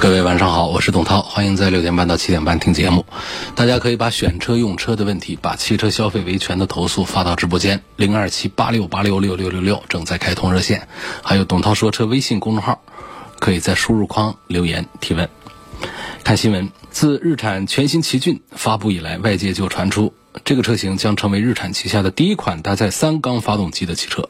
[0.00, 3.04] 各位晚上好，我是董涛，欢迎在六点半到七点半听节目。
[3.56, 10.86] 大家可以把选车用车的问题，把汽车消费维权的投诉发到直播间零二七八六八六六六六六，正在开通热线。
[11.24, 12.80] 还有董涛说车微信公众号，
[13.40, 15.28] 可以在输入框留言提问。
[16.22, 24.28] 看新闻，自日产全新奇骏发布以来，外界就传出这个车型将成为日产旗下的第一款搭载三缸发动机的汽车。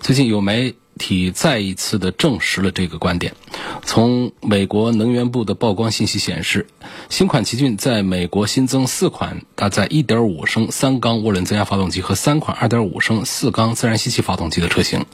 [0.00, 3.34] 最近有媒体再一次的证实了这个观点。
[3.84, 6.66] 从美国能源部的曝光信息显示，
[7.08, 15.06] 新款奇骏在美国新增四款搭载1.5升三缸涡轮增压发动机和三款2.5升四缸自然吸气发动机的车型。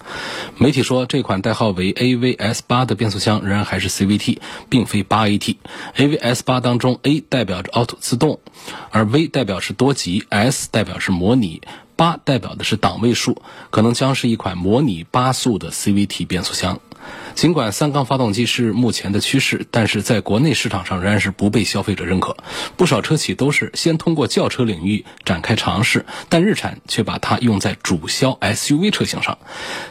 [0.58, 4.38] 媒体说，这款代号为 AVS8 的变速箱仍然还是 CVT，
[4.68, 5.56] 并非 8AT。
[5.96, 8.40] AVS8 当中，A 代表着 Auto 自动，
[8.90, 11.60] 而 V 代表是多级，S 代表是模拟。
[11.96, 16.80] 八代表的是档位数，可能将是一款模拟八速的 CVT 变速箱。
[17.34, 22.36] 尽管三缸发动机是目前的趋势，但是在国内市场上仍然是不被消费者认可。
[22.76, 29.36] 不少车企都是先通过轿车领域展开尝试，但日产却把它用在主销 SUV 车型上。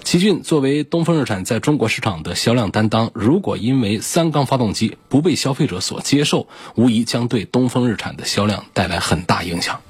[0.04, 9.82] 奇骏作为东风日产在中国市场的销量担当，如果因为三缸发动机不被消费者所接受，无疑将对东风日产的销量带来很大影响。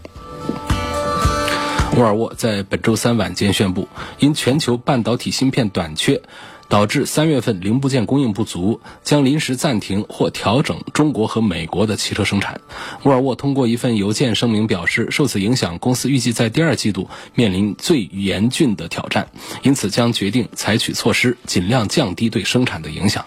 [1.95, 3.88] 沃尔沃在本周三晚间宣布，
[4.19, 6.22] 因全球半导体芯片短缺。
[6.69, 12.61] 导致三月份零部件供应不足，将临时暂停或调整中国和美国的汽车生产。
[13.03, 19.28] 沃尔沃通过一份邮件声明表示，受此影响，公司预计在第二季度面临最严峻的挑战，
[19.62, 23.23] 因此将决定采取措施，尽量降低对生产的影响。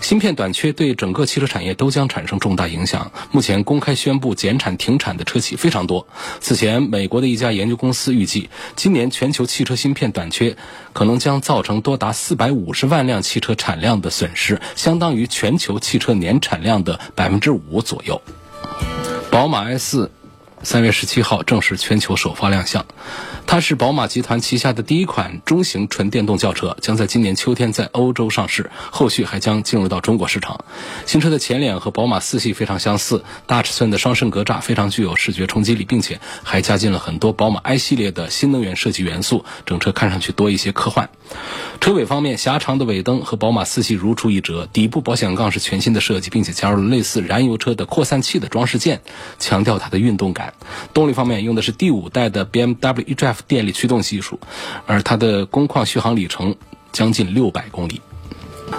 [0.00, 3.12] 芯片短缺对整个汽车产业都将产生重大影响。
[3.30, 6.06] 目前公开宣布减产停产的车企非常多。
[6.40, 10.56] 此前，美国的一家研究公司预计，今年全球汽车芯片短缺
[10.92, 18.20] 可能将造成多达四百五十万辆汽车产量的损失，相当于全球汽车年产量的百分之五左右。
[19.30, 20.08] 宝马 i4。
[20.64, 22.86] 三月十七号正式全球首发亮相，
[23.52, 30.64] 它是宝马集团旗下的第一款中型纯电动轿车，将在今年秋天在欧洲上市，后续还将进入到中国市场。
[31.04, 41.10] 新车的前脸和宝马四系非常相似，大尺寸的双肾格栅非常具有视觉冲击力，并且还加进了很多宝马 i 系列的新能源设计元素，整车看上去多一些科幻。
[41.78, 49.02] 车尾方面，狭长的尾灯和宝马四系如出一辙，底部保险杠是全新的设计，并且加入了类似燃油车的扩散器的装饰件，
[49.38, 50.54] 强调它的运动感。
[50.94, 54.38] 动力方面用的是第五代的 BMW eDrive 电力驱动技术，
[54.86, 56.54] 而它的工况续航里程
[56.92, 58.00] 将近六百公里。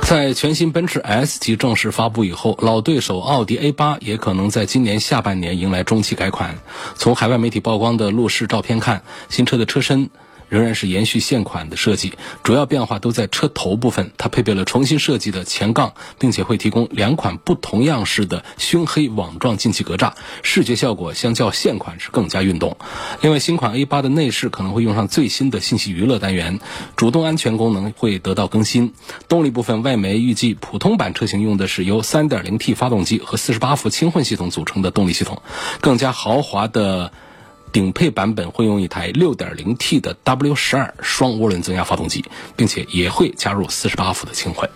[0.02, 6.58] 在全新奔驰 S 级正式发布以后，老对手奥迪 A 八也可能在今年下半年迎来中期改款。
[6.96, 10.10] 从海外媒体曝光的路试照片看，新车的车身。
[10.54, 14.12] 仍然是延续现款的设计，主要变化都在车头部分。
[14.20, 22.78] 它配备了重新设计的前杠，并且会提供两款不同样式的熏黑网状进气格栅，视觉效果相较现款是更加运动。
[23.22, 26.60] 另外，新款 A8 的内饰可能会用上最新的信息娱乐单元，
[26.96, 28.94] 主动安全功能会得到更新。
[29.28, 35.42] 动力部分，外媒预计普通版车型用的是由 3.0T 发动机和48伏轻混系统组成的动力系统，
[35.82, 37.12] 更加豪华的。
[37.74, 42.24] 顶配版本会用一台 6.0T 的 W12 双涡轮增压发动机，
[42.56, 44.70] 并且也会加入48伏的轻混。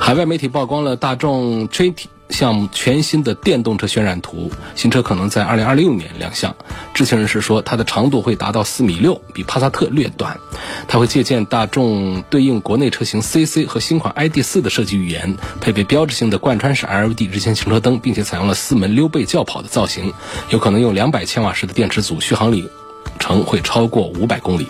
[0.00, 2.06] 海外媒体曝光了大众 GT。
[2.34, 6.54] 项目全新的电动车渲染图，新车可能在二零二六年亮相。
[6.92, 10.36] 知情人士说，它的长度会达到四米六，比帕萨特略短。
[10.88, 20.12] 它会借鉴大众对应国内车型 CC 和新款 ID.4 的设计语言，配备标志性的贯穿式 LED 日间行车灯，并且采用了四门溜背轿跑的造型，
[20.50, 22.68] 有可能用两百千瓦时的电池组，续航里。
[23.24, 24.66] 程会超过五百公里。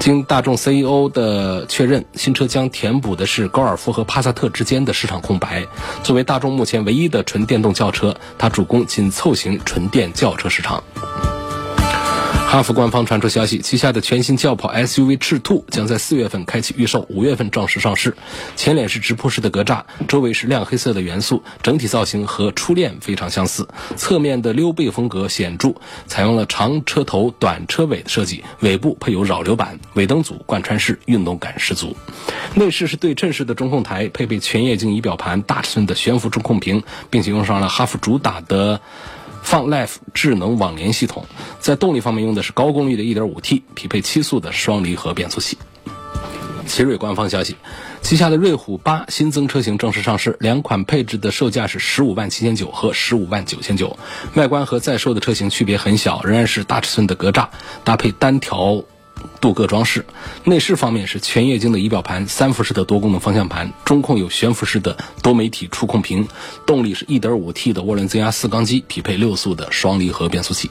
[0.00, 5.64] 经大众 CEO 的确认，新车将填补的是高尔夫和帕萨特之间的市场空白。
[6.02, 10.82] 作为大众目前唯一的纯电动轿车，它主攻紧凑型纯电轿车市场。
[12.50, 18.16] 哈弗官方传出消息，旗下的全新轿跑 SUV 赤兔将在四月份开启预售，五月份正式上市。
[18.56, 23.68] 前脸是直瀑式的格栅，周围是亮黑色的元素，整体造型和初恋非常相似。
[23.96, 25.74] 侧面的溜背风格显著，
[26.06, 31.94] 采用了长车头、短车尾的设计，尾部配有扰流板，尾灯组贯穿式，运动感十足。
[32.54, 38.80] 内饰是对称式的中控台，配备全液晶仪表盘、大尺寸的悬浮中控屏，并且用上了哈弗主打的。
[39.50, 41.24] 放 Life 智能网联系统，
[41.58, 45.56] 在动力方面用的是高功率的 1.5T，匹配七速的双离合变速器。
[46.66, 47.56] 奇瑞官方消息，
[48.02, 53.98] 旗下的瑞虎八新增车型正式上市，两款配置的售价是十五万七千九和十五万九千九，
[54.34, 57.48] 外观和在售的车型区别很小，仍然是大尺寸的格栅，
[57.84, 58.84] 搭配单条。
[59.40, 60.04] 镀铬装饰，
[60.44, 66.28] 内饰方面是全液晶的仪表盘、三辐式的多功能方向盘，中控有悬浮式的多媒体触控屏，
[66.66, 70.70] 动力是 1.5T 的涡轮增压四缸机，匹配六速的双离合变速器。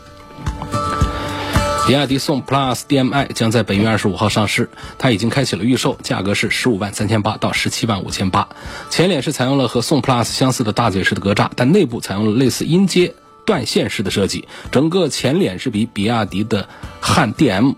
[1.87, 8.49] 比亚迪宋 PLUS DM-i 将在本月二十五号上市，它已经开启了预售，价格是十五万三千八到十七万五千八。
[8.89, 13.15] 前脸是采用了和宋 PLUS 相似的大嘴式的格栅，但内部采用了类似音阶
[13.45, 16.67] 断线式的设计，整个前脸是比比亚迪的
[16.99, 17.75] 汉 DM。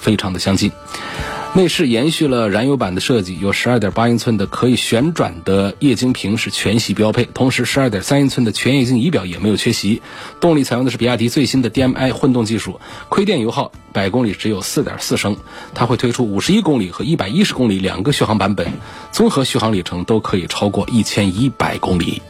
[0.00, 0.72] 非常的相近，
[1.54, 10.00] 内饰延续了燃油版的设计，有十二点八英寸的可以旋转的液晶屏是全系标配，同时十二点三英寸的全液晶仪表也没有缺席。
[10.40, 12.80] 动力采用的是比亚迪最新的 DM-i 混动技术，
[13.10, 15.36] 亏电油耗百公里只有四点四升。
[15.74, 18.72] 它会推出五十一公里和一百一十公里两个续航版本，
[19.12, 22.22] 综合续航里程都可以超过一千一百公里。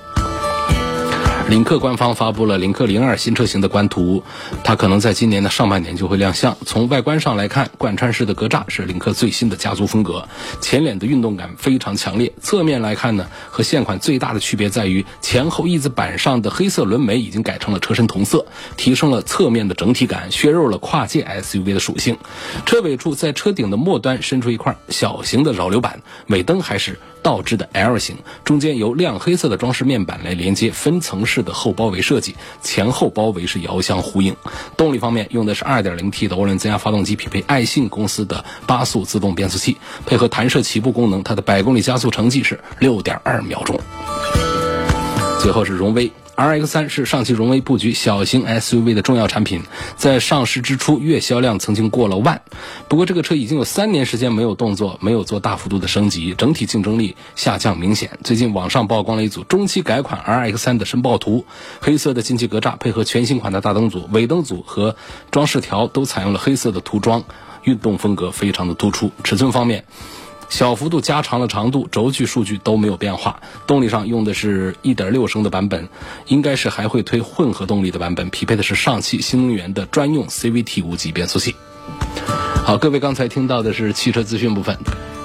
[1.50, 4.22] 领克官方发布了领克零二新车型的官图，
[4.62, 6.56] 它可能在今年的上半年就会亮相。
[6.64, 10.28] 从外观上来看，贯穿式的格栅是领克最新的家族风格，
[10.60, 12.32] 前脸的运动感非常强烈。
[12.40, 22.16] 侧面来看呢，和现款最大的区别在于前后翼子板上的黑色轮眉已经改成了车身同色，提升了侧面的整体感，削弱了跨界 SUV 的属性。
[22.64, 27.00] 车尾处在车顶的末端伸出一块小型的扰流板，尾灯还是。
[27.22, 34.34] 倒置的 L 型，中间由亮黑色的装饰面板来连接分层式的后包围设计，前后包围是遥相呼应。
[34.76, 39.76] 动力方面用的是 2.0T 的涡轮增压发动机，匹配爱信公司的八速自动变速器，
[40.06, 43.78] 配合弹射起步功能，它的百公里加速成绩是6.2秒钟。
[45.40, 46.10] 最后是荣威。
[46.40, 49.62] R X 三是上汽荣威布局小型 S U V 的重要产品，
[49.96, 52.40] 在上市之初月销量曾经过了万，
[52.88, 58.18] 不过这个车已经有三年时间没有动作，没有做大幅度的升级，整体竞争力下降明显。
[58.24, 61.44] 最近网上曝光了一组中期改款 R X 三的申报图，
[61.82, 64.96] 黑色的进气格栅配合全新款的大灯组、尾灯组和
[65.30, 67.22] 装饰条都采用了黑色的涂装，
[67.64, 69.10] 运动风格非常的突出。
[69.24, 69.84] 尺寸方面。
[70.50, 73.40] 小幅度加长了长度，轴距数据都没有变化。
[73.66, 75.88] 动力上用的是一点六升的版本，
[76.26, 81.54] 应该是还会推混合动力的版本，匹配的是上汽新能源的专用 CVT 无级变速器。
[82.64, 84.76] 好，各位刚才听到的是汽车资讯部分，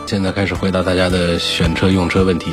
[0.06, 2.52] 现在开始回答大家的选车用车问题。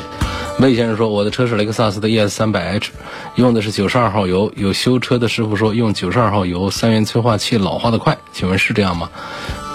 [0.59, 2.91] 魏先生说，我的车是雷克萨斯的 ES 三百 H，
[3.35, 4.51] 用的是九十二号油。
[4.55, 9.09] 有修车的师傅说用九十二号油，三元催化器老化的快，请问是这样吗？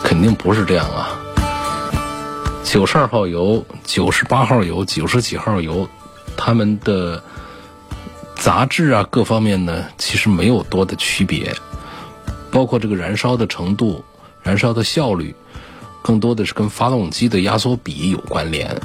[0.05, 1.21] 肯定不是这样啊。
[2.69, 5.88] 九十二号油、九十八号油、九十几号油，
[6.37, 7.23] 它们的
[8.37, 11.56] 杂质啊各方面呢，其实没有多的区别，
[12.50, 14.05] 包括这个燃烧的程度、
[14.43, 15.35] 燃烧的效率，
[16.03, 18.79] 更多的是跟发动机的压缩比有关联。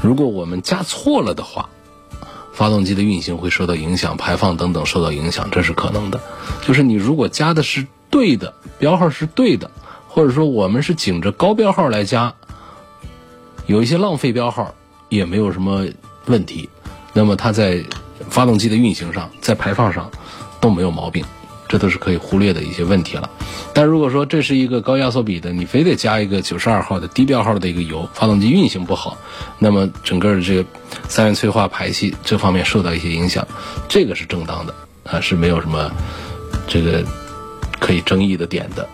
[0.00, 1.68] 如果我们加错了的话，
[2.52, 6.20] 发动机的运行会受到影响，排放等等受到影响，这是可能的。
[6.62, 9.68] 就是你如果加的是对的，标号是对的，
[10.06, 12.32] 或者说我们是紧着高标号来加。
[13.66, 14.74] 有一些浪费标号
[15.08, 15.84] 也没有什么
[16.26, 16.68] 问题，
[17.12, 17.82] 那么它在
[18.30, 20.10] 发动机的运行上，在排放上
[20.60, 21.24] 都没有毛病，
[21.68, 23.28] 这都是可以忽略的一些问题了。
[23.74, 29.18] 但如果说这是一个高压缩比的，你非得加一个九十二号的低标号的一个油，发动机运行不好，
[29.58, 30.64] 那么整个的这个
[31.08, 33.46] 三元催化排气这方面受到一些影响，
[33.88, 34.74] 这个是正当的
[35.04, 35.90] 啊，是没有什么
[36.66, 37.04] 这个
[37.78, 38.88] 可以争议的点的。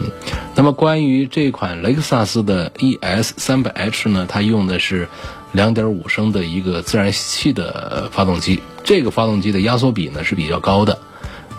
[0.00, 0.10] 嗯，
[0.54, 5.08] 那么关于这款雷克萨斯的 ES 三百 H 呢，它用的是
[5.52, 10.98] 两点五升的一个自然吸气的发动机，这个发动机的压缩比呢是比较高的，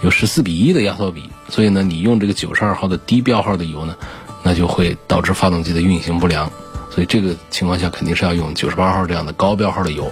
[0.04, 3.96] 有十四比一的压缩比，所以呢，你用这个九十二号的低标号的油呢，
[4.44, 6.52] 那就会导致发动机的运行不良，
[6.90, 10.12] 所以这个情况下肯定是要用九十八号这样的高标号的油。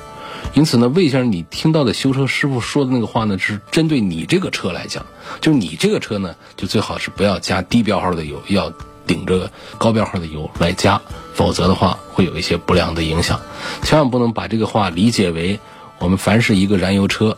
[0.54, 5.06] 因此呢，魏先生，你听到的修车师傅说的那个话呢，是针对你这个车来讲，
[5.40, 8.74] 就是你这个车呢，就最好是不要加低标号的油，要
[9.06, 11.00] 顶着高标号的油来加，
[11.36, 13.40] 否则的话会有一些不良的影响。
[13.84, 15.60] 千万不能把这个话理解为
[16.00, 17.38] 我们凡是一个燃油车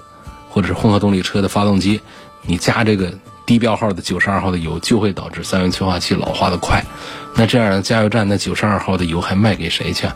[0.50, 2.00] 或者是混合动力车的发动机，
[2.44, 3.14] 你加这个
[3.50, 6.86] 低标号的九十二号的油就会导致三元催化器老化的快。
[7.34, 10.08] 那这样加油站那九十二号的油还卖给谁去？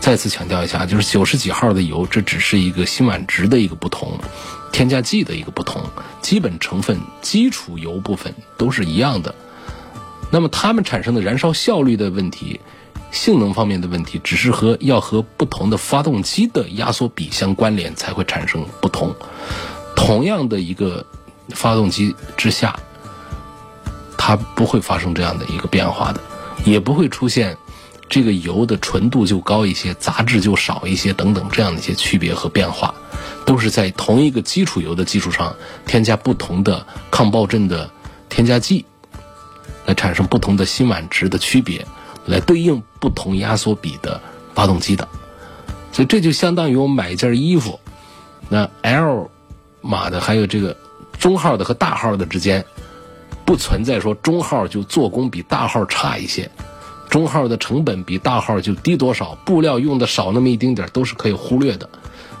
[0.00, 4.18] 再次强调一下，就是九十几号的油，这只是一个辛烷值的一个不同，
[4.72, 5.82] 添加剂的一个不同，
[6.22, 9.34] 基本成分、基础油部分都是一样的。
[10.30, 12.58] 那么它们产生的燃烧效率的问题、
[13.10, 19.14] 性能方面的问题，只是和要和不同的发动机的压缩比相关联，才会产生不同。
[19.94, 21.04] 同样的一个
[21.54, 22.78] 发动机之下，
[24.16, 26.20] 它不会发生这样的一个变化的，
[26.64, 27.56] 也不会出现
[28.08, 32.94] 这个油的纯度就高一些、杂质就少一些等等这样的一些区别和变化，
[33.46, 35.54] 都是在同一个基础油的基础上
[35.86, 37.90] 添加不同的抗爆震的
[38.28, 38.84] 添加剂，
[39.86, 41.86] 来产生不同的辛烷值的区别，
[42.26, 44.20] 来对应不同压缩比的
[44.54, 45.08] 发动机的。
[45.90, 47.80] 所以这就相当于我买一件衣服，
[48.48, 49.30] 那 L
[49.80, 50.76] 码的还有这个
[51.22, 52.64] 中号的和大号的之间。
[53.44, 56.50] 不存在说中号就做工比大号差一些，
[57.08, 61.88] 中号的成本比大号就低多少，布料用的少那么一丁点都是可以忽略的。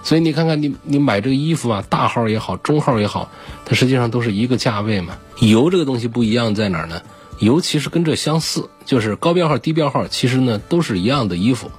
[0.02, 3.30] 所以你看看你你买这个衣服啊，大号也好，中号也好，
[3.64, 5.16] 它实际上都是一个价位嘛。
[5.38, 7.00] 油这个东西不一样在哪儿呢？
[7.38, 11.70] 油其实跟这相似，就是高标号、低标号，其实呢都是一样的衣服，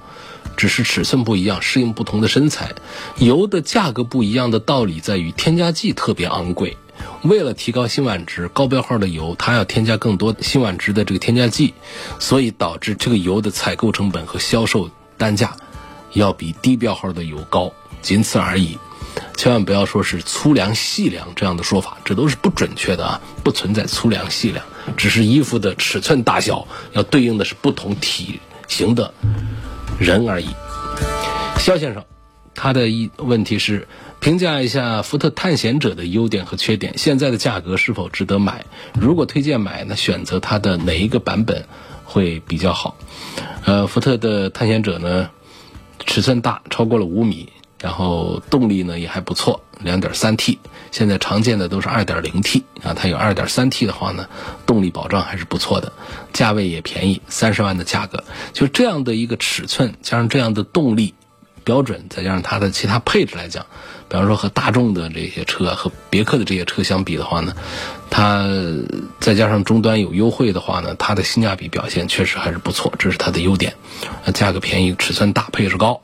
[0.56, 2.74] 只是尺寸不一样，适应不同的身材。
[3.18, 6.76] 油的价格不一样的道理在于添加剂特别昂贵。
[7.22, 11.74] 为了提高辛烷值，高标号的油它要添加更多辛烷值的这个添加剂，
[12.20, 15.56] 所以导致这个油的采购成本和销售单价
[16.12, 18.78] 要比低标号的油高，仅此而已。
[19.36, 23.20] 千万不要说是粗粮细粮这样的说法，这都是不准确的啊！
[23.42, 24.64] 不存在粗粮细粮，
[24.96, 29.14] 只是衣服的尺寸大小要对应的是不同体型的
[29.98, 30.48] 人而已。
[31.58, 32.04] 肖先生，
[32.54, 33.86] 他的一问题是。
[34.20, 38.64] 评价一下福特探险者的优点和缺点，现在的价格是否值得买？
[38.98, 41.66] 如果推荐买，那选择它的哪一个版本
[42.04, 42.96] 会比较好？
[43.66, 45.28] 呃，福特的探险者呢，
[46.06, 47.50] 尺寸大，超过了五米，
[47.84, 50.58] 然后动力呢也还不错，两点三 T。
[50.90, 54.26] 现在常见的都是二点零 T 啊，它有二点三 T 的话呢，
[54.64, 55.92] 动力保障还是不错的，
[56.32, 58.24] 价位也便宜，三十万的价格，
[58.54, 61.12] 就这样的一个尺寸加上这样的动力
[61.62, 63.66] 标准，再加上它的其他配置来讲。
[64.08, 67.54] 比方说和大众的这些车和别克的这些车相比的话呢，
[68.08, 68.48] 它
[69.20, 73.74] 再加上终端有优惠的话呢，它的性价比表现确实还是不错，这是它的优点。
[74.32, 76.00] 价格便宜，尺寸大，配置高。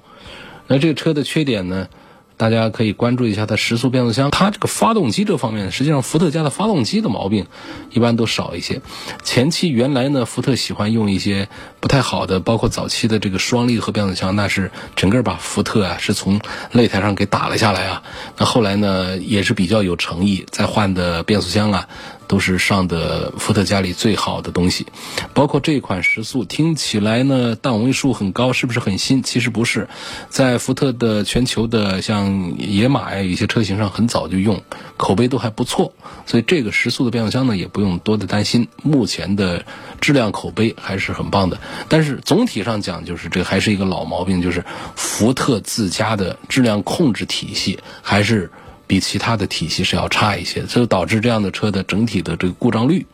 [0.70, 1.88] 那这个车的缺点呢？
[2.36, 7.48] 大家可以关注一下它时速变速箱，它这个发动机这方面，实际上福特家的发动机的毛病
[7.90, 8.80] 一般都少一些。
[9.24, 11.48] 前期原来呢，福特喜欢用一些
[11.80, 16.40] 不太好的，包括早期的这个双离合变速箱，那是整个把福特啊是从
[16.72, 18.02] 擂台上给打了下来啊。
[18.38, 21.88] 那后来呢，也是比较有诚意，再换的变速箱啊。
[22.30, 24.86] 都是上的福特家里最好的东西，
[25.34, 29.24] 包括这款时速听起来呢档位数很高，是不是很新？
[29.24, 29.88] 其实不是，
[30.28, 34.62] 在福特的全球的像野马呀，有些车型上很早就用，
[34.96, 35.92] 口碑都还不错，
[36.24, 39.64] 所以这个时速的变速箱呢也不用多的担心，目前的
[40.00, 41.58] 质量口碑还是很棒的。
[41.88, 48.52] 但是总体上讲，就是这还是一个老毛病，就是福特自家的质量控制体系还是。
[48.90, 53.06] 比其他的体系是要差一些，这就导致这样的车的整体的这个故障率，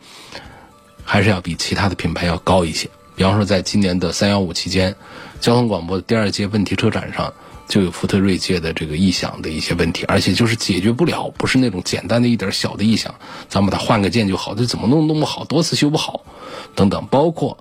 [1.05, 2.89] 还是要比其他的品牌要高一些。
[3.15, 4.95] 比方说，在今年的三幺五期间，
[5.39, 7.31] 交通广播的第二届问题车展上，
[7.67, 13.13] 就有福特锐界的这个异响的一些问题，而且就是解决不了，不是那种简单的一点小的异响，
[13.47, 16.25] 咱把它换个件就好，这怎么弄弄不好，多次修不好，
[16.73, 17.55] 等等，包括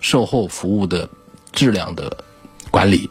[0.00, 1.08] 售后服务的
[1.50, 2.18] 质量的
[2.70, 3.10] 管理，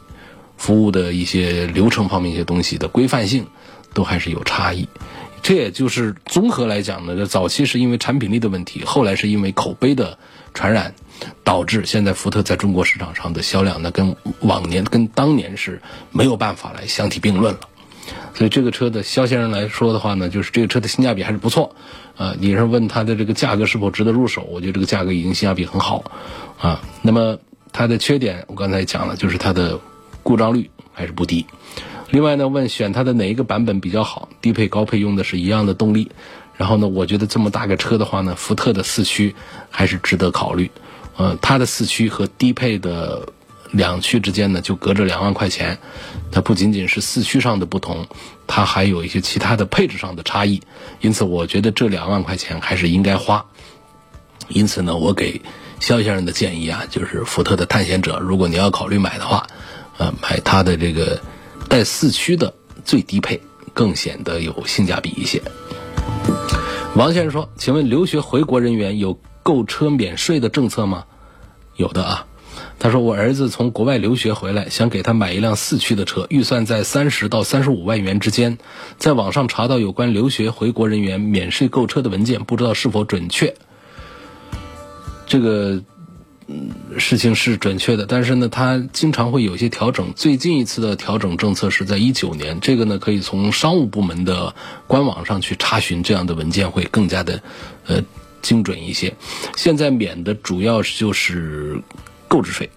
[0.55, 3.45] 服务的一些流程方面一些东西的规范性。
[3.95, 4.87] 都还是有差异，
[5.41, 10.15] 这也就是综合来讲呢，早期是因为产品力的问题，后来是因为口碑的
[10.53, 10.93] 传染，
[11.43, 17.61] 导致现在福特在中国市场上的销量，呢跟往年、跟当年是没有办法来相提并论了。
[18.35, 21.75] 所以这个车的肖先生来说的话呢，就是这个车的性价比还是不错。
[22.17, 24.43] 啊，你是问它的这个价格是否值得入手？
[24.43, 26.03] 我觉得这个价格已经性价比很好。
[26.59, 27.37] 啊，那么
[27.71, 29.79] 它的缺点我刚才讲了，就是它的
[30.21, 31.45] 故障率还是不低。
[32.15, 34.29] 另外呢，问选它的哪一个版本比较好？
[34.39, 36.11] 低配高配用的是一样的动力，
[36.55, 39.35] 然后呢，我觉得这么大个车的话呢，福特的四驱
[39.69, 40.71] 还是值得考虑。
[41.17, 43.27] 呃，它的四驱和低配的
[43.71, 45.77] 两驱之间呢，就隔着两万块钱。
[46.31, 48.07] 它不仅仅是四驱上的不同，
[48.47, 50.61] 它还有一些其他的配置上的差异。
[51.01, 53.45] 因此，我觉得这两万块钱还是应该花。
[54.47, 55.41] 因此呢，我给
[55.81, 59.47] 肖先生的建议啊，就是福特的探险者，如果你要考虑买的话，
[59.97, 61.19] 呃，买它的这个。
[61.69, 62.53] 带四驱的
[62.83, 63.41] 最低配
[63.73, 65.41] 更显得有性价比一些。
[66.95, 71.05] 王先生说：“请问留学回国人员有购车免税的政策吗？”
[71.75, 72.27] 有的啊。
[72.79, 78.57] 他说：“我儿子从国外留学回来，想给他买一辆四驱的车，预算在三十到三十五万元之间。
[78.97, 83.55] 在网上查到有关留学回国人员免税购车的文件，不知道是否准确。
[85.25, 85.81] 这个
[86.47, 90.13] 嗯事情是准确的，但是呢，它经常会有一些调整。
[90.15, 94.55] 最近一次的调整政策是在一九年，这个呢可以从商务部门的
[94.87, 97.41] 官网上去查询，这样的文件会更加的
[97.87, 98.03] 呃
[98.41, 99.15] 精准一些。
[99.55, 101.81] 现在免的主要就是。”
[102.27, 102.69] 购置税，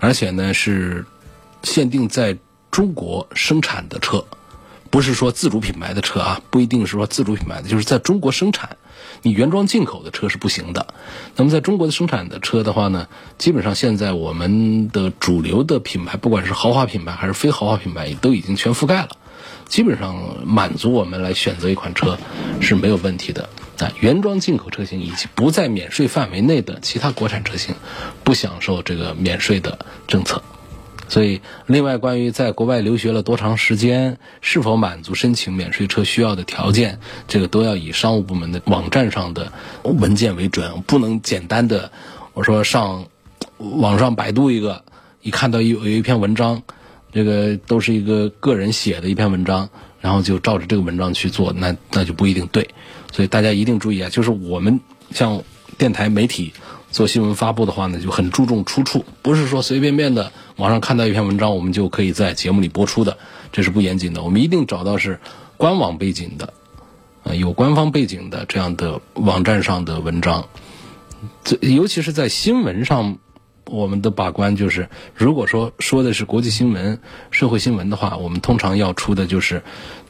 [0.00, 1.04] 而且呢是
[1.62, 2.36] 限定在
[2.72, 4.24] 中国生产的车，
[4.88, 8.78] 不是说自主品牌的车啊，不一定是说自主品牌的，就是在中国生产，
[9.22, 10.94] 你原装进口的车是不行的。
[11.36, 13.08] 那么在中国的生产的车的话呢，
[13.38, 19.10] 基本上现在我们的主流的品牌，不管是豪华品牌还是非豪华品牌，都已经全覆盖了，
[19.66, 22.18] 基本上满足我们来选择一款车
[22.60, 23.48] 是没有问题的。
[23.78, 27.74] 啊，原装进口车型以及不在免税范围内的其他国产车型，
[28.24, 30.42] 不享受这个免税的政策。
[31.10, 39.52] 所以，另外关于在国外留学了多长时间，是否满足申请免税车需要的条件，这个都要以商务部门的网站上的
[39.82, 41.90] 文件为准，不能简单的
[42.32, 43.04] 我说上
[43.58, 44.84] 网上百度一个，
[45.20, 46.62] 一看到有有一篇文章，
[47.12, 49.68] 这个都是一个个人写的一篇文章，
[50.00, 52.68] 然后就照着这个文章去做，那那就不一定对。
[53.10, 54.78] 所以大家一定注意啊，就是我们
[55.10, 55.42] 像
[55.76, 56.52] 电台媒体
[56.90, 63.16] 做新闻发布的话呢，就很注重出处，不是说随随便便的网上看到一篇文章，我们就可以在节目里播出的，
[63.52, 64.22] 这是不严谨的。
[64.22, 65.20] 我们一定找到是
[65.56, 66.52] 官网背景的，
[67.24, 70.48] 啊，有官方背景的这样的网站上的文章。
[71.44, 73.18] 这尤其是在新闻上，
[73.66, 79.62] 我们的把关就是，如果说说的是国际新闻、社会新闻的话，我们通常要出的就是。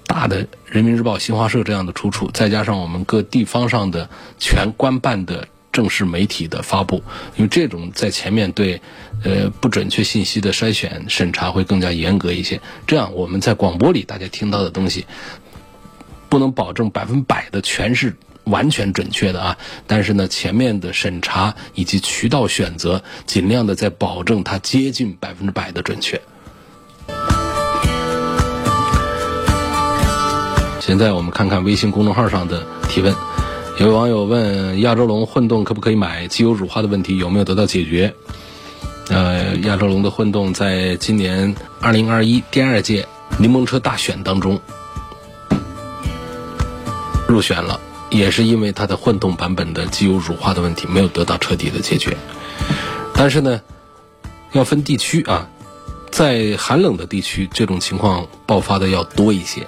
[0.06, 4.10] 大的人民日报、新华社这样的出处，再加上我们各地方上的
[4.40, 7.02] 全官办的正式媒体的发布，
[7.36, 8.82] 因为这种在前面对
[9.24, 12.60] 呃不准确信息的筛选审查会更加严格一些。
[12.86, 15.06] 这样我们在广播里大家听到的东西，
[16.28, 19.58] 不能保证百分百的全是完全准确的啊。
[19.86, 26.20] 但是呢，前面的审查以及渠道选择，尽量的在保证它接近百分之百的准确。
[30.80, 33.14] 现在我们看看微信公众号上的提问，
[33.80, 38.14] 有网友问亚洲龙混动可不可以买，机油乳化的问题有没有得到解决？
[39.08, 44.60] 呃，亚洲龙的混动在今年二零二一第二届柠檬车大选当中
[47.26, 52.14] 入选了，也是因为它的混动版本的机油乳化的问题没有得到彻底的解决。
[53.14, 53.62] 但是呢，
[54.52, 55.48] 要分地区啊，
[56.10, 59.66] 在寒冷的地区，这种情况爆发的要多一些。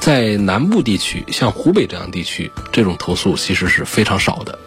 [0.00, 4.58] 在南部地区，像湖北这样地区，这种投诉其实是非常少的。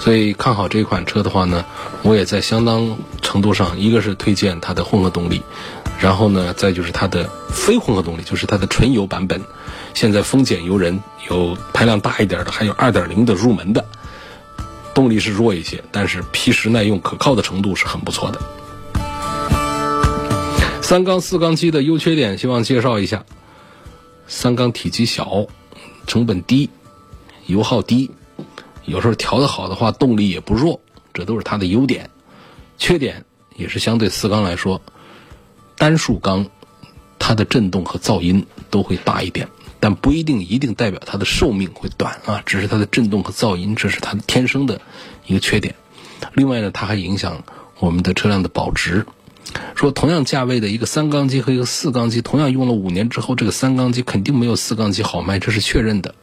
[0.00, 1.64] 所以看好这款车的话呢，
[2.02, 5.42] 我也在相当程度上，一个是推荐它的混合动力，
[6.00, 9.40] 然后呢，再就是它的非混合动力，就是它的纯油版本。
[9.94, 10.98] 现在风俭由人，
[11.30, 13.84] 有排量大一点的，还有2.0的入门的，
[14.94, 18.40] 动力是弱一些，但是皮实耐用、可靠的程度是很不错的。
[20.82, 23.24] 三缸、四缸机的优缺点，希望介绍一下。
[24.26, 25.46] 三缸体积小，
[26.06, 26.70] 成本低，
[27.46, 28.10] 油耗低，
[28.84, 30.80] 有时候调的好的话，动力也不弱，
[31.14, 32.10] 这都是它的优点。
[32.78, 33.24] 缺点
[33.56, 34.82] 也是相对四缸来说，
[35.76, 36.46] 单数缸
[37.18, 39.48] 它的震动和噪音都会大一点，
[39.80, 44.80] 但不一定一定代表它的寿命会短啊，只是它的震动和噪音，这是它天生的
[45.26, 45.74] 一个缺点。
[46.34, 47.44] 另外呢，它还影响
[47.78, 49.06] 我们的车辆的保值。
[49.74, 56.14] 说同样价位的一个三缸机和一个四缸机，同样用了五年之后，这个三缸机肯定没有四缸机好卖，这是确认的。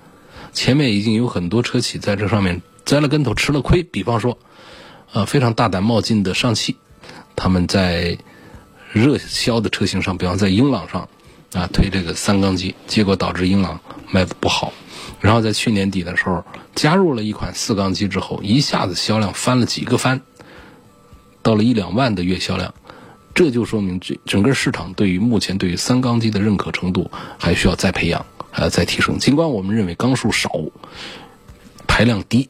[0.51, 3.81] 前面已经有很多车企在这上面栽了跟头，吃了亏。
[3.81, 4.37] 比方说，
[5.13, 6.77] 呃，非常大胆冒进的上汽，
[7.35, 8.17] 他们在
[8.91, 11.07] 热销的车型上，比方在英朗上
[11.53, 13.79] 啊推这个三缸机，结果导致英朗
[14.11, 14.73] 卖的不好。
[15.19, 16.43] 然后在去年底的时候，
[16.75, 20.21] 加入了一款四缸机之后，一下子销量翻了几个番，
[21.41, 22.73] 到了一两万的月销量。
[23.35, 29.17] 这就说明，这整个市场对于目前对于三缸机的认可程度还需要再培养，还要再提升。
[29.17, 30.51] 尽管我们认为缸数少、
[31.87, 32.49] 排量低、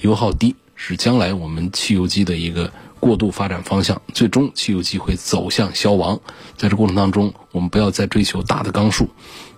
[0.00, 6.18] 油耗低是将来我们汽油机的一个过渡发展方向，最终汽油机会走向消亡。
[6.56, 9.08] 在这过程当中，我们不要再追求大的缸数。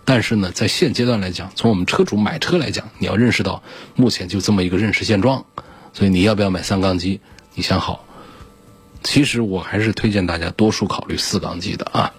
[0.05, 3.63] 但是呢，在现阶段来讲，从我们车主买车来讲，你要认识到
[3.97, 5.45] 目前就这么一个认识现状。
[5.95, 7.21] 所以你要不要买三缸机？
[7.55, 8.05] 你想好。
[9.03, 12.13] 其实我还是推荐大家多数考虑四缸机的啊，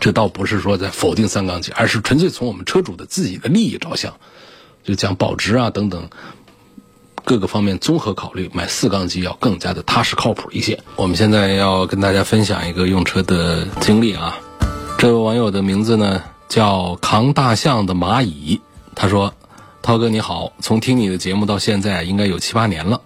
[0.00, 4.14] 这倒不是说在否定三缸机，而是纯粹从我们车主的自己的利益着想，
[4.82, 6.08] 就讲保值啊等等
[7.24, 10.80] 各个方面综合考虑，买四缸机要更加的踏实靠谱一些。
[10.96, 14.38] 我们现在要跟大家分享一个用车的经历啊，
[14.98, 18.60] 这位网友的名字呢叫扛大象的蚂蚁，
[18.94, 19.34] 他说
[19.82, 23.00] ：“涛哥你好，从听你的节目到现在应该有七八年了。”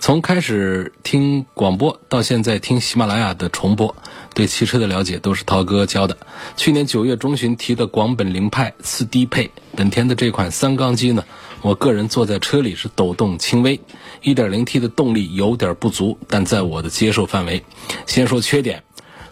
[0.00, 3.94] 从开始听广播到现在听喜马拉雅的重播，
[4.32, 6.16] 对汽车的了解都是涛哥教的。
[6.56, 11.24] 去年九月中旬提的广本凌派次低配，本田的这款三缸机呢，
[11.62, 13.80] 我个人坐在车里是抖动轻微
[14.22, 17.64] ，1.0T 的动力有点不足，但在我的接受范围。
[18.06, 18.84] 先说缺点，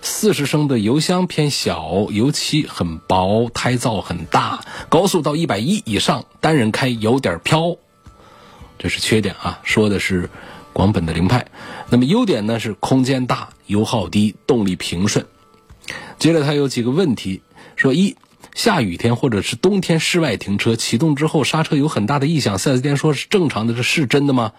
[0.02, 7.76] 四十升的油箱偏小，油漆很薄，胎噪很大，高速到一百一以上单人开有点飘，
[8.78, 10.28] 这是缺点啊，说的是。
[10.76, 11.46] 广本的凌派，
[11.88, 15.24] 那么优点呢是空间大、油耗低、动力平顺。
[16.18, 17.40] 接着它有几个问题，
[17.76, 18.14] 说一
[18.54, 24.52] 下雨天或者是冬天室外停车启动之后刹车有很大的异响，4S 店说是正常的，这是真的吗？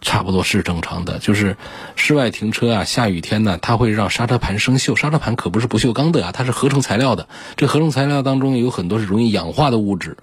[0.00, 1.56] 差不多是正常的，就是
[1.96, 4.94] 室外停车啊，下雨天呢，它会让刹车盘生锈。
[4.94, 7.26] 刹车盘可不是不锈钢的啊，它是合成材料的。
[7.56, 10.16] 这合成材料当中有很多是容易氧化的物质。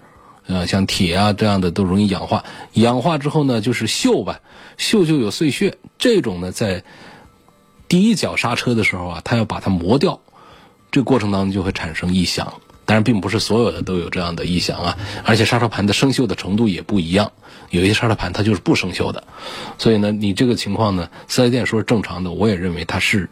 [0.46, 4.42] 呃，像铁啊这样的都容易氧化，氧化之后呢，就是锈吧，
[4.78, 5.78] 锈就有碎屑。
[5.98, 6.84] 这种呢，在
[7.88, 10.20] 第一脚刹车的时候啊，它要把它磨掉，
[10.92, 12.54] 这过程当中就会产生异响。
[12.86, 17.32] 当然，并不是所有的都有这样的异响啊，而且刹车盘的生锈的程度也不一样，
[17.70, 19.24] 有些刹车盘它就是不生锈的。
[19.78, 23.30] 所以呢，你这个情况呢，四 S 店说是正常的，我也认为它是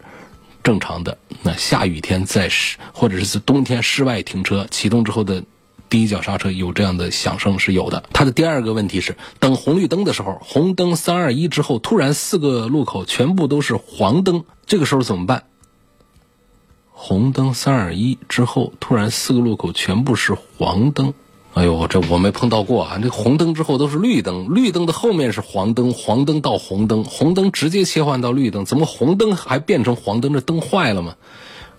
[0.64, 1.18] 正常的。
[1.42, 5.44] 那下雨天在室或者是冬天室外停车启动之后的。
[5.92, 8.06] 第一脚刹车有这样的响声是有的。
[8.14, 15.44] 它的第二个问题是，等红绿灯的时候，红灯三二一之后，突然四个路口全部都是黄灯，这个时候怎么办？
[16.94, 21.14] 红灯三二一之后，突然四个路口全部是黄灯，
[21.56, 22.98] 哎呦，这我没碰到过啊！
[23.04, 30.32] 这红灯之后都是绿灯，绿灯的后面是黄灯，黄灯到红灯，红灯直接切换到绿灯，怎么红灯还变成黄灯？
[30.32, 31.16] 这灯坏了吗？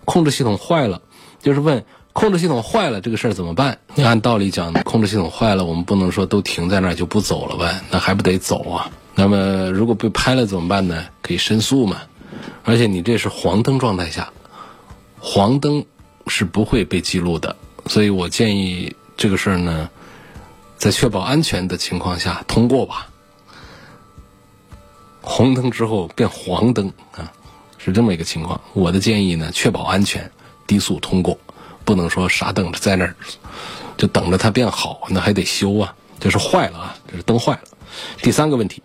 [0.04, 1.00] 控制系统坏了，
[1.40, 1.86] 就是问。
[2.12, 3.78] 控制系统坏了，这个事儿怎么办？
[3.94, 8.90] 你按道理讲，控制系统坏了，我们不能说都停在那儿就不走了呗，那还不得走啊？
[9.14, 11.06] 那么如果被拍了怎么办呢？
[11.22, 12.02] 可以申诉嘛。
[12.64, 14.30] 而且你这是黄灯状态下，
[15.20, 15.84] 黄灯
[16.26, 19.88] 是不会被记录的，所以我建议这个事儿呢，
[20.76, 23.08] 在确保安全的情况下通过吧。
[25.20, 27.32] 红灯之后变黄灯啊，
[27.78, 28.60] 是这么一个情况。
[28.74, 30.30] 我的建议呢，确保安全，
[30.66, 31.38] 低速通过。
[31.84, 33.14] 不能说傻等着在那儿，
[33.96, 37.62] 就等着它变好，那还得修啊，这是坏了啊，这是灯坏了。
[38.22, 38.82] 第三个问题，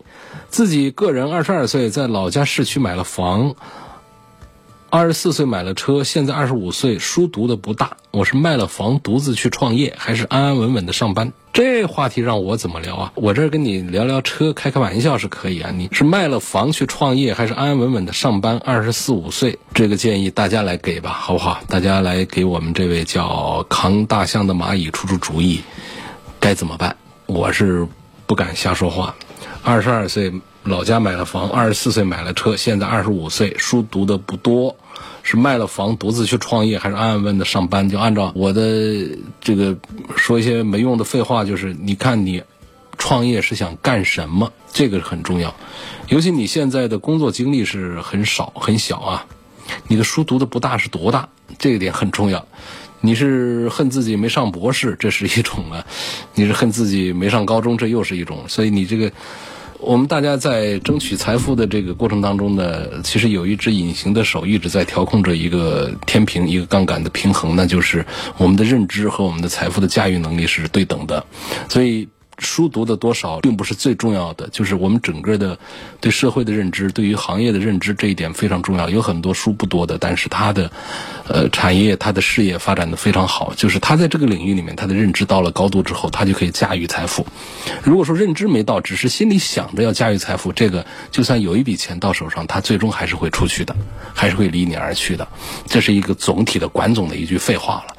[0.50, 3.56] 自己个人二十二岁，在老家市区买了房。
[4.90, 7.98] 二十四岁买了车，现在二十五岁，书读的不大。
[8.12, 11.34] 我是卖了房独自去创业，还是安安稳稳的上班？
[11.52, 13.12] 这话题让我怎么聊啊？
[13.16, 15.72] 我这儿跟你聊聊车，开开玩笑是可以啊。
[15.76, 18.60] 你是卖了房去创业，还是安安稳稳的上班？
[18.60, 21.60] 二十四五岁，这个建议大家来给吧，好不好？
[21.68, 25.60] 大家来给我们这位叫扛大象的蚂蚁出出主意，
[26.40, 26.96] 该怎么办？
[27.26, 27.86] 我是
[28.26, 29.14] 不敢瞎说话。
[29.64, 30.32] 二十二岁。
[30.68, 34.76] 老家买了房，二十四岁买了车，现在二十五岁，书读的不多，
[35.24, 37.90] 是卖了房独自去创业，还是安安稳稳的上班？
[37.90, 39.08] 就按照我的
[39.40, 39.78] 这个
[40.18, 42.44] 说一些没用的废话，就是你看你
[42.98, 44.52] 创业是想干什么？
[44.74, 45.56] 这个很重要，
[46.10, 49.26] 尤其你现在的工作经历是很少很小啊，
[49.88, 51.30] 你的书读的不大是多大？
[51.58, 52.46] 这一点很重要。
[53.00, 55.86] 你是恨自己没上博士，这是一种啊；
[56.34, 58.44] 你是恨自己没上高中，这又是一种。
[58.50, 59.10] 所以你这个。
[59.80, 68.06] 我们大家在争取财富的这个过程当中呢，其实有一只隐形的手一直在调控着一个天平、一个杠杆的平衡，那就是
[68.38, 71.26] 我们的认知和我们的财富的驾驭能力是对等的，
[71.70, 72.08] 所以。
[72.40, 75.58] 书读的多少并不是最重要的，就是我们整个的
[76.00, 78.90] 对社会的认知、对于行业的认知这一点非常重要。
[78.90, 80.72] 有很多书不多的，但是他的
[81.28, 87.26] 呃产业、他的事业发展的非常好，就是他在这个领域里面他的认知到了高度之后，他就可以驾驭财富。
[87.84, 93.76] 如果说认知没到，只是心里想着要驾驭财富，这个就算有一笔钱到手上，他最终还是会出去的，
[94.14, 95.28] 还是会离你而去的。
[95.66, 97.96] 这是一个总体的管总的一句废话了。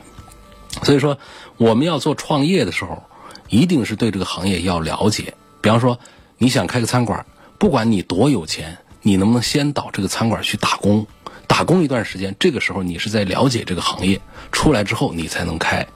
[0.85, 1.19] 所以说，
[1.57, 3.03] 我们要做创业的时候。
[3.49, 5.35] 一定是对这个行业要了解。
[5.61, 5.99] 比方说，
[6.37, 7.27] 你想开个餐馆，
[7.59, 11.07] 不管你多有钱，你能不能先到这个餐馆去打工，
[11.47, 12.37] 打工一段时间？
[12.39, 14.21] 这个时候你是在了解这个行业，
[14.53, 15.87] 出来之后你才能开。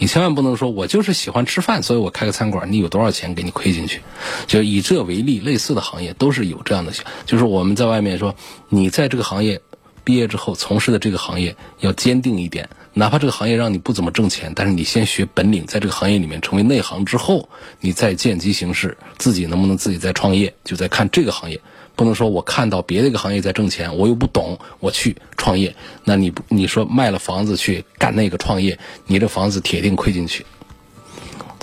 [0.00, 4.00] 你千万不能说我就是喜欢吃饭，所以我开个餐馆，你有多少钱给你亏进去？
[4.46, 6.92] 就以这为例，类似的行业都是有这样的。
[7.26, 8.36] 就是我们在外面说，
[8.68, 9.60] 你在这个行业
[10.04, 12.68] 毕业之后从事的这个行业要坚定一点。
[12.98, 21.60] 哪怕这个行业让你不怎么挣钱，但是你先学本领，在这个行业里面成为内行之后，你再见机行事，自己能不能自己再创业，就在看这个行业。
[21.94, 25.76] 不能说我看到别的一个行业在挣钱，我又不懂，我去创业。
[26.02, 30.44] 那你你说卖了房子去干那个创业，你这房子铁定亏进去。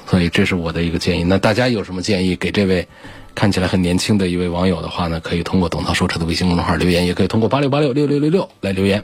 [0.08, 1.26] 所以这是我的一个建议。
[1.26, 2.88] 那大家有什么建议给这位
[3.34, 5.20] 看起来很年轻的一位网友的话呢？
[5.20, 9.04] 可以通过董涛说车的微信公众号留言，也可以通过八六八六六六六六来留言。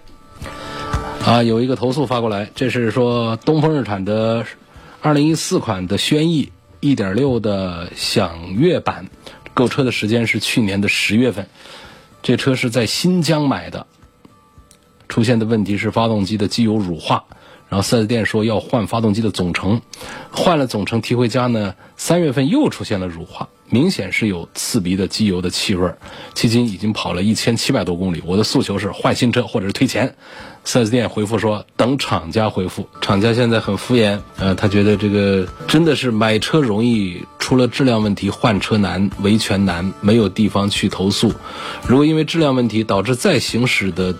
[1.26, 4.46] 啊，有一个投诉发过来，这是说东风日产的
[5.02, 9.08] 二零一四款的轩逸一点六的享悦版。
[9.54, 11.48] 购车的时间是去年的十月份，
[12.24, 13.86] 这车是在新疆买的。
[15.08, 17.26] 出现的问题是发动机的机油乳化，
[17.70, 19.82] 然后四 S 店说要换发动机的总成，
[20.32, 25.98] 换了总成提回家呢，三月份又出现了乳化，明显是有刺鼻的机油的气味儿。
[26.36, 30.14] 迄今已经跑了一千七百多公里，我的诉求是换新车或者是退钱。
[30.64, 41.34] 四 S 店回复说等厂家回复，厂家现在很敷衍，呃，他觉得这个真的是买车容易，出了质量问题换车难，维权难，没有地方去投诉。
[41.88, 44.14] 如果因为质量问题导致再行驶的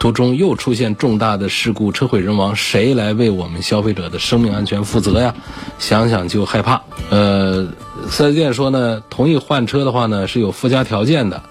[0.00, 5.34] 途中又出现重大的事故，车毁人亡，谁来为我们消费者的生命安全负责呀？
[5.78, 6.80] 想想就害怕。
[7.10, 7.68] 呃，
[8.08, 11.42] 四 S 店说呢，同意换车的话呢是有附加条件的，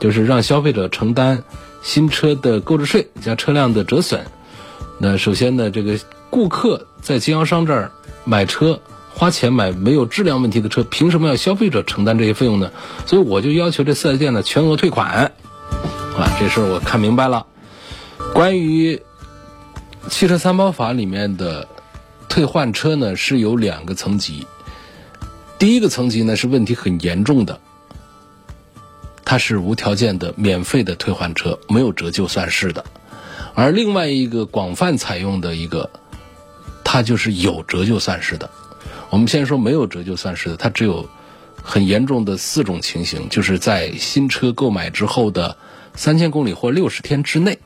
[0.00, 1.44] 就是让消费者承担。
[1.82, 4.20] 新车的购置税加车辆的折损，
[4.98, 5.98] 那首先呢，这个
[6.30, 7.90] 顾客在经销商这儿
[8.24, 8.80] 买车，
[9.14, 12.70] 花钱买没有质量问题的车，凭什么要消费者承担这些费用呢？
[13.04, 15.32] 所以我就要求这四 S 店呢全额退款。
[16.18, 17.44] 啊，这事儿我看明白了。
[18.32, 19.02] 关于
[20.08, 21.68] 汽车三包法里面的
[22.28, 24.46] 退换车呢，是有两个层级。
[25.58, 27.60] 第一个层级呢是问题很严重的。
[29.24, 32.82] 它是无条件的、免费的退换车，没有折旧算是的；
[33.54, 35.88] 而另外一个广泛采用的一个，
[36.82, 38.50] 它就是有折旧算是的。
[39.10, 41.08] 我们先说没有折旧算是的，它只有
[41.62, 45.56] 很严重的四种情形，就是在新车购买之后的
[45.94, 47.58] 三千公里或六十天之内，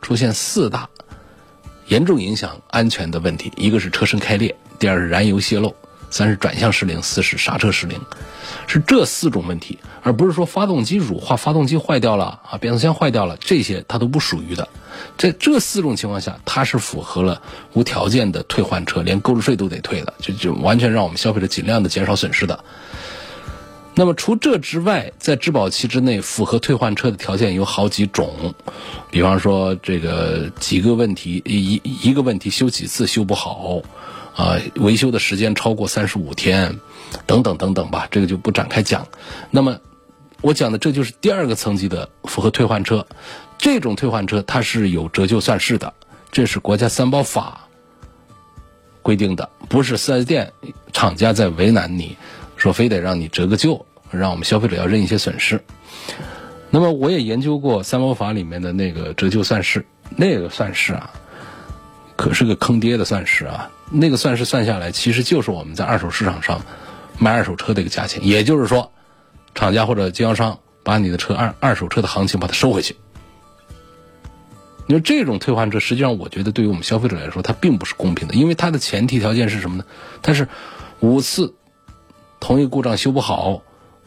[0.00, 0.88] 出现四大
[1.86, 5.74] 严重影响安全的问题：一个是车身开裂，第二是燃油泄漏，
[6.10, 8.00] 三是转向失灵，四是刹车失灵。
[8.66, 14.68] 是这四种问题，而不是说发动机乳化、发动机坏掉了啊、变速箱坏掉了，这些它都不属于的。
[15.16, 17.40] 在这四种情况下，它是符合了
[17.72, 22.64] 无条件的退换车，连购置税都得退的，就就完全让我们消费者尽量的减少损失的。
[24.00, 28.54] 那么除这之外，在质保期之内符合退换车的条件有好几种，
[29.10, 33.82] 比方说这个几个问题一一个问题修几次修不好，
[34.34, 36.80] 啊，维修的时间超过三十五天。
[37.26, 39.06] 等等等等吧，这个就不展开讲。
[39.50, 39.80] 那么，
[40.40, 43.06] 我讲的这就是第二个层级的符合退换车，
[43.58, 45.92] 这种退换车它是有折旧算式的，
[46.32, 47.68] 这是国家三包法
[49.02, 50.54] 规定的，不是四 S 店
[50.90, 52.16] 厂家在为难你，
[52.56, 55.62] 说非得让你折个旧，让我们消费者要认一些损失。
[56.70, 59.84] 那么我也研究过三包法里面的那个折旧算式，
[60.16, 61.10] 那个算式啊，
[62.16, 66.60] 可是个坑爹的算式啊，那个算式算下来，其实就是我们在二手市场上。
[67.22, 68.92] 卖二手车的一个价钱，也就是说，
[69.54, 72.96] 厂家或者经销商把你的车二二手车的行情把它收回去。
[74.86, 79.84] 你说这种退换车，实际上我觉得对于我们消费者来说，它并不是公平的，因为它的前提条件是什么呢？
[80.22, 80.48] 它是
[81.00, 81.54] 五次
[82.40, 83.60] 同一故障修不好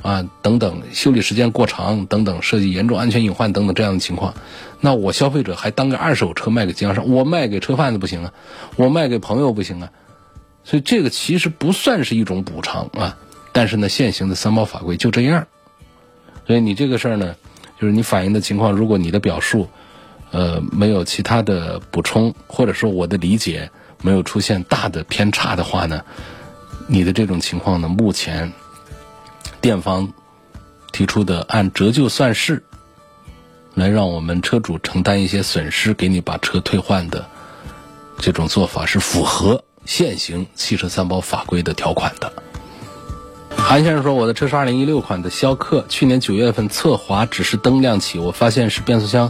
[0.03, 4.35] 啊，等等，修理时间过长等等，涉及严重安全隐患等等这样的情况，
[4.81, 8.33] 那我消费者还当个二手车卖给经销商，我卖给车贩子不行啊，
[8.75, 9.89] 我卖给朋友不行啊。
[10.65, 13.17] 所以这个其实不算是一种补偿啊，
[13.53, 15.47] 但是呢，现行的三包法规就这样。
[16.45, 17.35] 所以你这个事儿呢，
[17.79, 19.69] 就是你反映的情况，如果你的表述，
[20.31, 23.69] 呃，没有其他的补充，或者说我的理解
[24.01, 26.03] 没有出现大的偏差的话呢，
[26.87, 28.51] 你的这种情况呢，目前
[29.62, 30.13] 店方
[30.91, 32.63] 提出的按折旧算式
[33.73, 37.25] 来让我们车主承担一些损失，给你把车退换的
[38.19, 39.63] 这种做法是符合。
[39.86, 42.32] 现行汽车三包法规的条款的，
[43.58, 49.29] 韩先生说：“我的车是二零一六款的逍客，去年九月份侧滑指示灯亮起，我发现是变速箱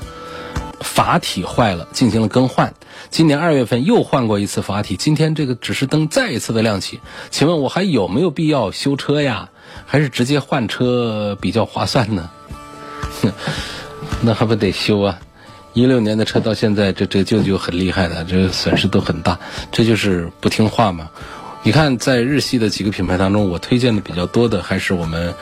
[0.79, 2.75] 阀体坏了，进行了更换。
[3.09, 6.99] 今年二月份又换过一次阀体，今天这个指示灯再一次的亮起，
[7.31, 9.49] 请问我还有没有必要修车呀？
[9.85, 12.29] 还是直接换车比较划算呢？
[14.21, 15.19] 那还不得修啊？”
[15.73, 19.39] 一六年的车到现在，这这旧就很厉害的，这损失都很大，
[19.71, 21.09] 这就是不听话嘛。
[21.63, 25.33] 你看，在日系的几个品牌当中，我推荐的比较多的还是我们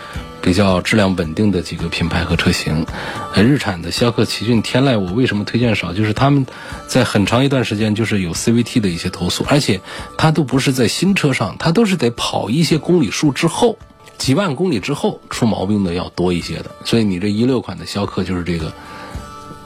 [0.41, 2.85] 比较质量稳定的几个品牌和车型。
[3.33, 5.91] 呃，日产的逍客、奇骏、天籁，我为什么推荐少？
[5.93, 6.45] 就是他们
[6.87, 9.81] 在很长一段时间就是有 CVT 的一些投诉，而且
[10.17, 13.77] 它都不是在新车上，它都是得跑一些公里数之后，
[14.21, 16.69] 几万公里之后出毛病的要多一些的。
[16.85, 18.71] 所以你这一六款的逍客就是这个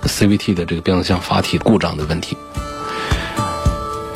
[0.04, 2.38] CVT 的这个变速箱阀体故障的问题。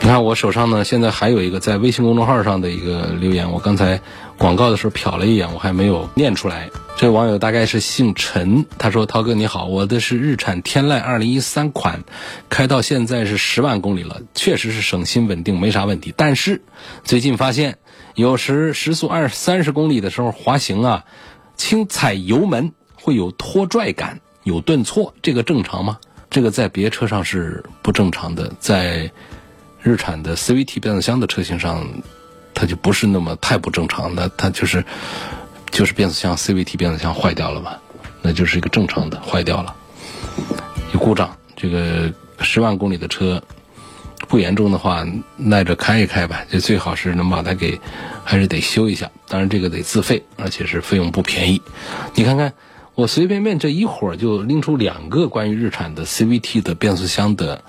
[0.01, 3.99] 你看我手上呢，现在还有一个在微信公众号上的一个留言，我刚才
[4.37, 6.69] 广告的时候瞟了一眼，我还没有念出来。
[6.95, 12.05] 这位网友大概是姓陈，他说：“涛哥你好，我的是日产天籁2013款，
[12.47, 16.13] 开到现在是十万公里了，确实是省心稳定，没啥问题。
[16.15, 16.61] 但是
[17.03, 17.77] 最近发现，
[18.19, 21.05] 有时时速二三十公里的时候滑行啊，
[21.55, 25.99] 轻踩油门会有拖拽感，有顿挫，这个正常吗？
[26.29, 29.11] 这个在别车上是不正常的，在。”
[29.81, 31.87] 日产的 CVT 变速箱的车型上，
[32.53, 34.83] 它就不是那么太不正常的，它就是
[35.71, 37.77] 就是变速箱 CVT 变速箱坏掉了嘛，
[38.21, 39.73] 那就是一个正常的坏掉了，
[40.93, 41.33] 有故障。
[41.55, 43.41] 这个十万公里的车
[44.29, 47.77] 不严重的话，耐着开一开吧，就最好是能把它给
[48.23, 51.61] 还是得修一下，当然这个得自费，而且是费用不便宜。
[52.13, 52.53] 你看看
[52.95, 57.61] 我随便便这一会儿就拎出两个关于日产的 CVT 的变速箱的。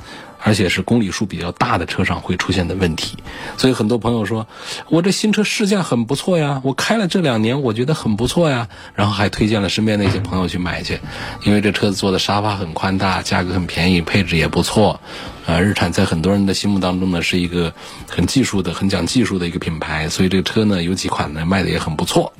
[0.42, 3.18] 而且是公里数比较大的车上会出现的问题，
[3.56, 4.46] 所以很多朋友说，
[4.88, 10.98] 我这新车试驾很不错呀，我开了这两年，我觉得很不错呀，然后还推荐了身边那些朋友去买去，
[11.44, 15.00] 因为这车子做的沙发很宽大，价格很便宜，配置也不错，
[15.46, 17.72] 啊，日产在很多人的心目当中呢是一个
[18.08, 22.32] 很技术的、很讲技术的一个品牌，所以这个车呢有几款呢卖的也很不错，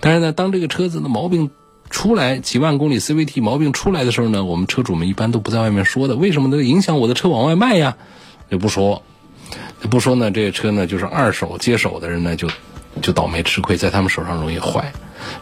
[0.00, 1.50] 但是呢，当这个车子的毛病。
[1.88, 6.62] 出来几万公里 CVT 毛病出来的时候呢，我们车主们一般都不在外面说的，为什么呢？
[6.62, 7.96] 影响我的车往外卖呀？
[8.50, 9.02] 就不说，
[9.88, 12.48] 不说呢，这个车呢，就是二手接手的人呢，就
[13.00, 14.92] 就倒霉吃亏，在他们手上容易坏。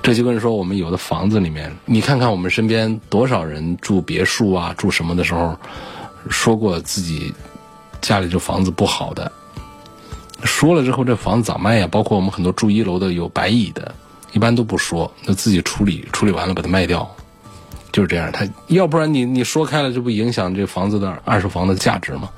[0.03, 5.57] 这就跟说我们有的房子里面，你看看我们身边多少人住别墅啊，住什么的时候，
[6.31, 7.35] 说过自己
[8.01, 9.31] 家里这房子不好的，
[10.45, 11.89] 说了之后这房子咋卖呀？
[11.91, 13.95] 包括我们很多住一楼的有白蚁的。
[14.35, 17.11] 一般都不说，那自己处理处理完了把它卖掉，
[17.91, 18.31] 就是这样。
[18.31, 22.29] 他要不然你你说开了，这不影响这房子的二手房的价值吗？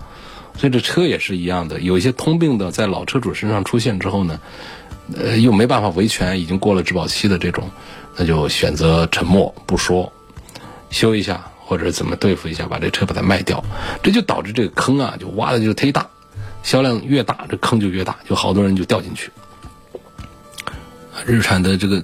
[0.58, 4.40] 所以这车也是一样的，有一些通病的在老车主身上出现之后呢，
[5.14, 7.68] 呃，又没办法维权，已经过了质保期的这种，
[8.16, 10.10] 那就选择沉默不说，
[10.90, 13.62] 修一下或者怎么对付一下，把这车把它卖掉，
[14.02, 16.06] 这就导致这个坑啊就挖的就忒大，
[16.62, 19.30] 销量越大，这坑就越大，就好多人就掉进去。
[21.24, 22.02] 日产的这个，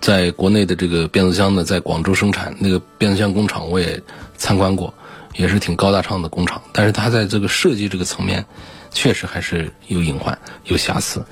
[0.00, 4.00] 在国内的这个变速箱呢，在广州生产那个变速箱工厂，我也
[4.36, 4.92] 参观过，
[5.34, 6.62] 也是挺高大上的工厂。
[6.72, 8.44] 但是它在这个设计这个层面，
[8.90, 11.24] 确实还是有隐患、有瑕疵。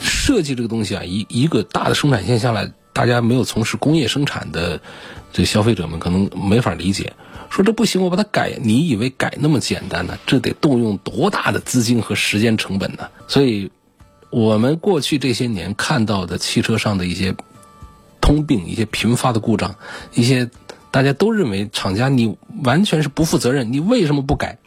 [0.00, 4.80] 设计这个东西啊，一一个大的生产线下来，大家没有从事工业生产的
[5.32, 7.12] 这消费者们可能没法理解，
[7.50, 10.18] 说这不行，我把它改，你以为改那么简单呢？
[10.26, 13.08] 这得动用多大的资金和时间成本呢？
[13.26, 13.70] 所以。
[14.30, 17.34] 我们过去这些年看到的汽车上的一些
[18.20, 19.74] 通病、一些频发的故障、
[20.14, 20.48] 一些
[20.90, 24.58] 大家都认为厂家你完全是不负责任，你为什么不改？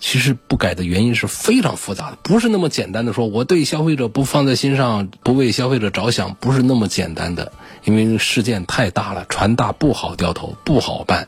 [0.00, 7.50] 其实不改的原因是非常复杂的，不是那么简单的说我对消费者不放在心上，不为消费者着想，不是那么简单的，
[7.84, 11.26] 因为事件太大了，船大不好掉头，不好办。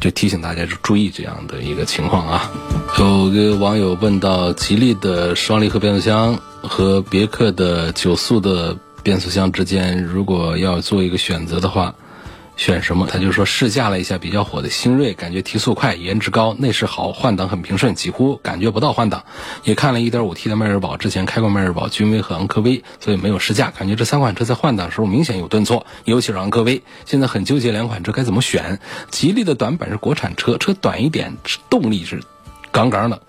[0.00, 2.50] 就提醒大家注意这样的一个情况啊。
[2.98, 11.94] 有个网友问到，吉利的双离合变速箱和别克的九速的变速箱之间，如果要做一个选择的话。
[12.54, 13.06] 选什么？
[13.10, 19.24] 他就说试驾了一下比较火的新锐，感觉提速快，颜值高，内饰好，换挡很平顺，几乎感觉不到换挡。
[19.64, 26.80] 也看了 1.5T 的迈锐宝，之前开过迈锐宝、君威和昂科威，所以没有试驾，感觉这三款车在换挡时候明显有顿挫，尤其是昂科威。
[27.06, 28.78] 现在很纠结两款车该怎么选。
[29.10, 31.34] 吉利的短板是国产车，车短一点，
[31.70, 32.22] 动力是
[32.70, 33.20] 杠杠的。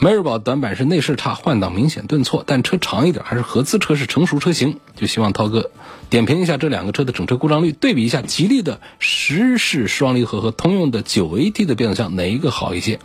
[0.00, 4.78] 迈锐宝短板是内饰差，换挡明显顿挫，但车长一点还是合资车，是成熟车型。
[4.96, 5.70] 就希望涛哥
[6.10, 12.98] 点评一下这两个车的整车故障率，对比一下吉利的湿式双离合和通用的九 AT 的变速箱哪一个好一些？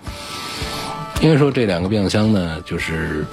[1.22, 3.26] 应该说这两个变速箱呢，就是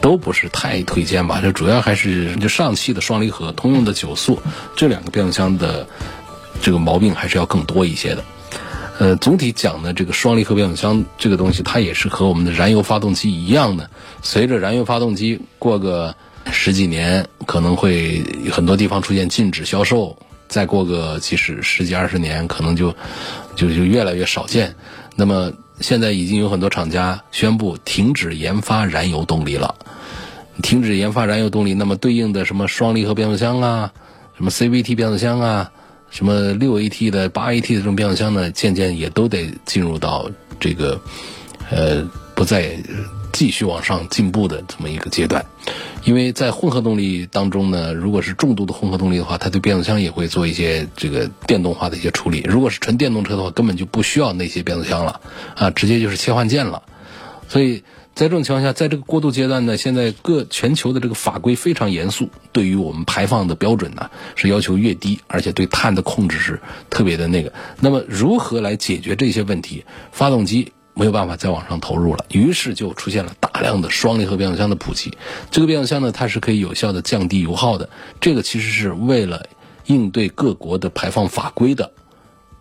[0.00, 1.40] 都不是太推荐吧。
[1.42, 4.40] 这主要还是就上汽的双离合、通用的九速
[4.76, 5.88] 这两个变速箱的
[6.60, 8.22] 这个毛病还是要更多一些的。
[8.98, 13.88] 呃，总体讲呢，这个双离合变速箱这个东西，它也是和我们的燃油发动机一样的。
[14.22, 16.12] 随着燃油发动机过个
[16.50, 20.16] 十几年，可能会很多地方出现禁止销售；
[20.48, 22.92] 再过个即使十几二十年，可能就
[23.54, 24.74] 就就越来越少见。
[25.14, 29.72] 那么现在已经有很多厂家宣布停止研发燃油动力了。
[30.60, 33.92] 停止研发燃油动力，那么对应的什么双离合变速箱啊，
[34.36, 35.70] 什么 CVT 变速箱啊，
[36.10, 41.00] 什么六 AT 的、八 AT 的这种变速箱呢，渐渐也都得进入到这个
[41.70, 42.02] 呃
[42.34, 42.76] 不再
[43.32, 45.44] 继续往上进步的这么一个阶段。
[46.04, 52.40] 因为在混合动力当中呢，如果是重度的混合动力的话，它对变速箱也会做一些这个电动化的一些处理。
[52.48, 55.20] 如果是纯电动车的话，根本就不需要那些变速箱了，
[55.54, 56.82] 啊，直接就是切换键了。
[57.48, 57.82] 所以
[58.18, 66.60] 在这种情况下，在这个过渡阶段呢，现在各全球的这个法规非常严肃，对于我们排放的标准呢是要求越低，而且对碳的控制是
[66.90, 67.52] 特别的那个。
[67.78, 69.84] 那么如何来解决这些问题？
[70.10, 70.72] 发动机。
[70.94, 75.16] 没有办法再往上投入了，于是就出现了大量的双离合变速箱的普及。
[75.48, 77.88] 这个变速箱呢，它是可以有效的降低油耗的。
[78.20, 79.46] 这个其实是为了
[79.86, 81.92] 应对各国的排放法规的，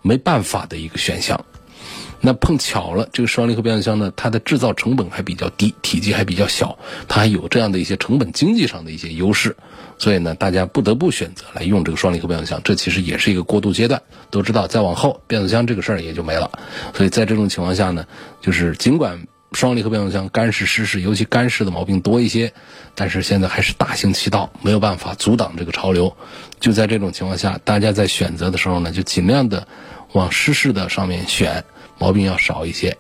[0.04, 1.44] 没办法的一个选项。
[2.20, 9.56] 那碰巧了，这个双离合变速箱呢，它的制造成本还比较低，体积还比较小，它还有这样的一些成本经济上的一些优势。
[10.00, 14.02] 所以呢，大家不得不选择来用这个双离合变速箱，这其实也是一个过渡阶段。
[14.30, 16.52] 都知道，再往后变速箱这个事儿也就没了。
[16.94, 18.06] 所以在这种情况下呢，
[18.42, 22.54] 就是尽管双离合变速箱干式、湿式，尤其干式的毛病多一些，
[22.94, 26.16] 但是现在还是大行其道，没有办法阻挡这个潮流。
[26.60, 29.68] 就在这种情况下，大家在选择的时候呢，就尽量的
[30.14, 31.64] 往湿式的上面选，
[31.98, 32.98] 毛病要少一些。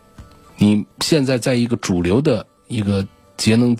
[0.57, 3.75] 你现在在一个主流的一个节能。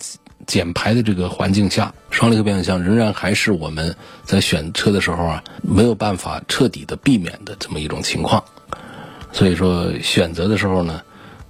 [0.46, 3.94] 减排的这个环境下，双离合变速箱仍然还是我们
[4.24, 8.42] 在选车的时候啊没有办法彻底的避免的这么一种情况。
[9.30, 11.02] 所以说选择的时候呢，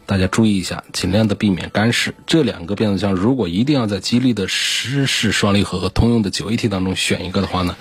[0.05, 2.13] 大家注意一下，尽量的避免干式。
[2.27, 7.77] 这两个变速箱如果一定要在吉利的湿式双离合和通用的九 AT 当中选一个的话呢，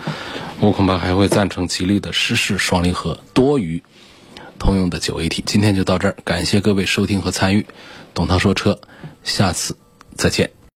[0.60, 3.82] 我恐怕还会赞成吉利的湿式双离合多于
[4.58, 5.43] 通用的九 AT。
[5.45, 7.66] 今天就到这儿，感谢各位收听和参与，
[8.14, 8.80] 董涛说车，
[9.24, 9.78] 下次
[10.16, 10.57] 再见。